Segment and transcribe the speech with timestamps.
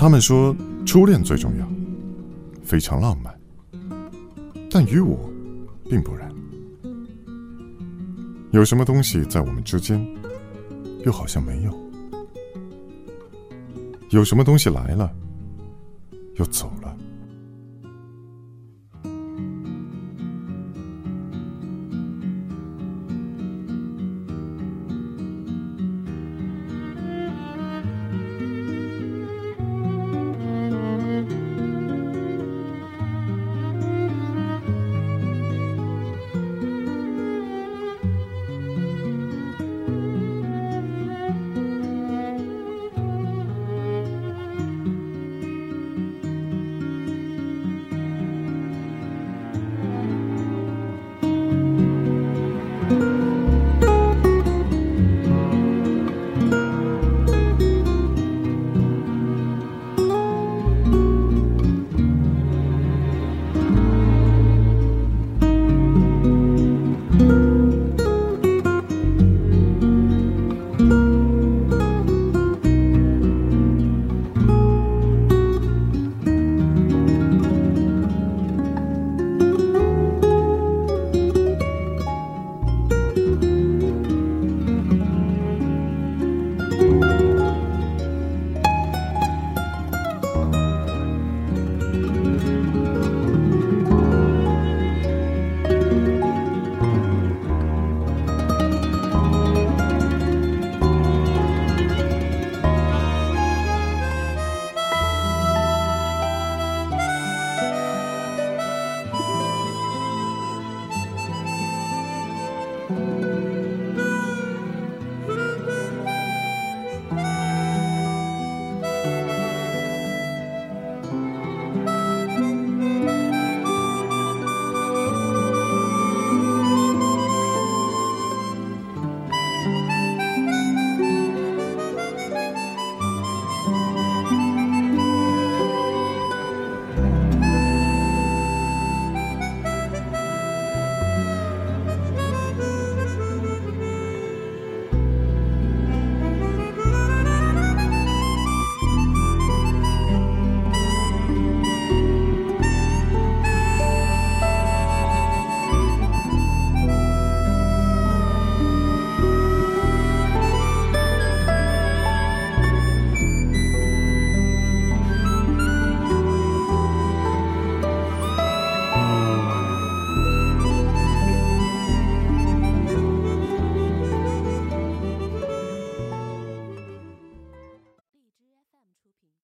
[0.00, 1.68] 他们说初恋最重要
[2.64, 3.38] 非常浪漫。
[4.70, 5.30] 但与我
[5.90, 6.32] 并不然。
[8.50, 10.02] 有什么东西在我们之间
[11.04, 11.90] 又好像没有。
[14.08, 15.12] 有什么东西来了
[16.36, 16.96] 又走了。